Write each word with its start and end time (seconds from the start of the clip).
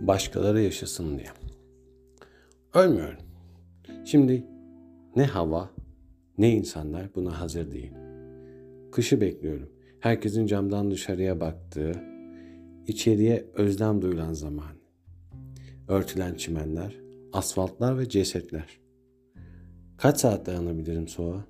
başkaları 0.00 0.60
yaşasın 0.60 1.18
diye. 1.18 1.28
Ölmüyorum. 2.74 3.18
Şimdi 4.04 4.46
ne 5.16 5.24
hava 5.24 5.70
ne 6.38 6.50
insanlar 6.50 7.14
buna 7.14 7.40
hazır 7.40 7.70
değil. 7.70 7.92
Kışı 8.92 9.20
bekliyorum. 9.20 9.68
Herkesin 10.00 10.46
camdan 10.46 10.90
dışarıya 10.90 11.40
baktığı, 11.40 11.92
içeriye 12.86 13.46
özlem 13.54 14.02
duyulan 14.02 14.32
zaman. 14.32 14.76
Örtülen 15.88 16.34
çimenler, 16.34 16.96
asfaltlar 17.32 17.98
ve 17.98 18.08
cesetler. 18.08 18.80
Kaç 19.96 20.20
saat 20.20 20.46
dayanabilirim 20.46 21.08
soğuğa? 21.08 21.44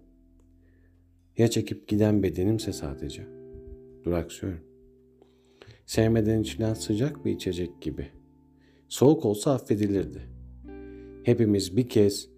Ya 1.39 1.49
çekip 1.51 1.89
giden 1.89 2.23
bedenimse 2.23 2.73
sadece. 2.73 3.27
Duraksıyorum. 4.05 4.61
Sevmeden 5.87 6.41
içilen 6.43 6.75
sıcak 6.75 7.25
bir 7.25 7.33
içecek 7.33 7.83
gibi. 7.83 8.18
Soğuk 8.89 9.25
olsa 9.25 9.55
affedilirdi. 9.55 10.23
Hepimiz 11.25 11.77
bir 11.77 11.89
kez 11.89 12.29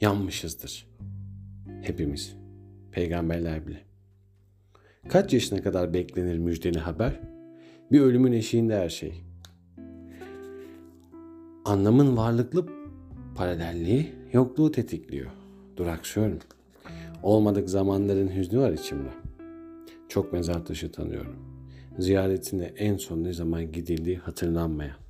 yanmışızdır. 0.00 0.86
Hepimiz. 1.82 2.36
Peygamberler 2.92 3.66
bile. 3.66 3.80
Kaç 5.08 5.32
yaşına 5.32 5.62
kadar 5.62 5.94
beklenir 5.94 6.38
müjdeli 6.38 6.78
haber? 6.78 7.20
Bir 7.92 8.00
ölümün 8.00 8.32
eşiğinde 8.32 8.76
her 8.76 8.88
şey. 8.88 9.24
Anlamın 11.64 12.16
varlıklı 12.16 12.66
paralelliği 13.34 14.12
yokluğu 14.32 14.70
tetikliyor. 14.70 15.30
Duraksıyorum. 15.76 16.38
Olmadık 17.22 17.70
zamanların 17.70 18.28
hüznü 18.28 18.58
var 18.58 18.72
içimde. 18.72 19.10
Çok 20.08 20.32
mezar 20.32 20.66
taşı 20.66 20.92
tanıyorum. 20.92 21.36
Ziyaretine 21.98 22.64
en 22.64 22.96
son 22.96 23.24
ne 23.24 23.32
zaman 23.32 23.72
gidildiği 23.72 24.16
hatırlanmayan. 24.16 25.03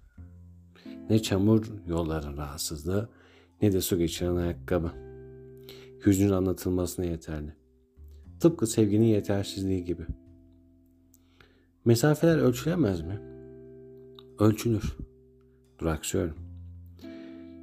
Ne 1.10 1.22
çamur 1.22 1.66
yolların 1.86 2.36
rahatsızlığı 2.36 3.08
ne 3.62 3.72
de 3.72 3.80
su 3.80 3.98
geçiren 3.98 4.36
ayakkabı. 4.36 4.92
Hüznün 6.06 6.30
anlatılmasına 6.30 7.04
yeterli. 7.04 7.52
Tıpkı 8.40 8.66
sevginin 8.66 9.06
yetersizliği 9.06 9.84
gibi. 9.84 10.06
Mesafeler 11.84 12.38
ölçülemez 12.38 13.00
mi? 13.00 13.20
Ölçülür. 14.38 14.96
Duraksıyorum. 15.78 16.36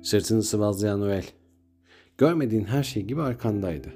Sırtını 0.03 0.43
sıvazlayan 0.43 1.01
Noel. 1.01 1.25
Görmediğin 2.17 2.65
her 2.65 2.83
şey 2.83 3.03
gibi 3.03 3.21
arkandaydı. 3.21 3.89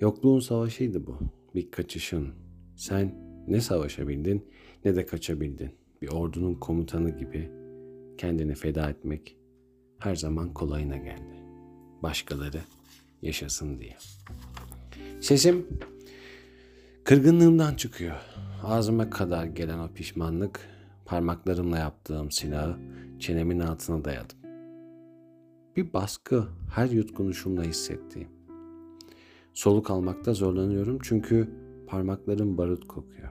Yokluğun 0.00 0.40
savaşıydı 0.40 1.06
bu. 1.06 1.18
Bir 1.54 1.70
kaçışın. 1.70 2.28
Sen 2.76 3.14
ne 3.48 3.60
savaşabildin 3.60 4.44
ne 4.84 4.96
de 4.96 5.06
kaçabildin. 5.06 5.70
Bir 6.02 6.08
ordunun 6.08 6.54
komutanı 6.54 7.10
gibi 7.10 7.57
kendini 8.18 8.54
feda 8.54 8.90
etmek 8.90 9.36
her 9.98 10.16
zaman 10.16 10.54
kolayına 10.54 10.96
geldi. 10.96 11.42
Başkaları 12.02 12.60
yaşasın 13.22 13.80
diye. 13.80 13.96
Sesim 15.20 15.66
kırgınlığımdan 17.04 17.74
çıkıyor. 17.74 18.16
Ağzıma 18.64 19.10
kadar 19.10 19.44
gelen 19.44 19.78
o 19.78 19.88
pişmanlık 19.94 20.60
parmaklarımla 21.04 21.78
yaptığım 21.78 22.30
silahı 22.30 22.76
çenemin 23.18 23.60
altına 23.60 24.04
dayadım. 24.04 24.38
Bir 25.76 25.92
baskı 25.92 26.48
her 26.74 26.90
yutkunuşumla 26.90 27.62
hissettiğim. 27.62 28.28
Soluk 29.54 29.90
almakta 29.90 30.34
zorlanıyorum 30.34 30.98
çünkü 31.02 31.50
parmaklarım 31.86 32.58
barut 32.58 32.88
kokuyor. 32.88 33.28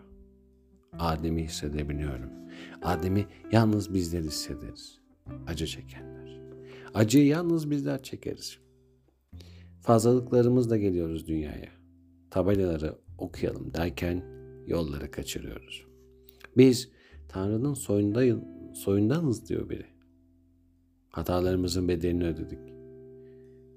Adem'i 0.99 1.43
hissedebiliyorum. 1.43 2.29
Adem'i 2.81 3.25
yalnız 3.51 3.93
bizler 3.93 4.21
hissederiz. 4.21 4.99
Acı 5.47 5.67
çekenler. 5.67 6.41
Acıyı 6.93 7.25
yalnız 7.25 7.71
bizler 7.71 8.03
çekeriz. 8.03 8.59
Fazlalıklarımızla 9.81 10.77
geliyoruz 10.77 11.27
dünyaya. 11.27 11.71
Tabelaları 12.31 12.95
okuyalım 13.17 13.73
derken 13.73 14.23
yolları 14.67 15.11
kaçırıyoruz. 15.11 15.85
Biz 16.57 16.89
Tanrı'nın 17.29 17.73
soyunda, 17.73 18.43
soyundanız 18.73 19.49
diyor 19.49 19.69
biri. 19.69 19.85
Hatalarımızın 21.09 21.87
bedelini 21.87 22.25
ödedik. 22.25 22.59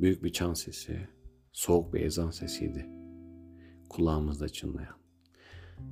Büyük 0.00 0.24
bir 0.24 0.32
çan 0.32 0.54
sesi, 0.54 1.08
soğuk 1.52 1.94
bir 1.94 2.00
ezan 2.00 2.30
sesiydi. 2.30 2.86
Kulağımızda 3.88 4.48
çınlayan. 4.48 4.99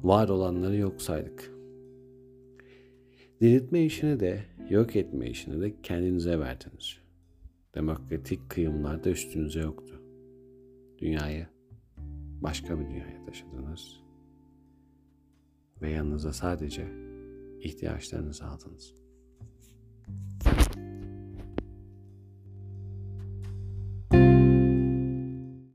Var 0.02 0.28
olanları 0.28 0.76
yok 0.76 1.02
saydık. 1.02 1.52
Diriltme 3.40 3.84
işini 3.84 4.20
de, 4.20 4.44
yok 4.70 4.96
etme 4.96 5.30
işini 5.30 5.60
de 5.60 5.82
kendinize 5.82 6.38
verdiniz. 6.38 6.98
Demokratik 7.74 8.50
kıyımlarda 8.50 9.10
üstünüze 9.10 9.60
yoktu. 9.60 10.02
Dünyayı 10.98 11.46
başka 12.42 12.80
bir 12.80 12.84
dünyaya 12.84 13.24
taşıdınız. 13.26 14.00
Ve 15.82 15.90
yanınıza 15.90 16.32
sadece 16.32 16.88
ihtiyaçlarınızı 17.60 18.44
aldınız.'' 18.44 19.07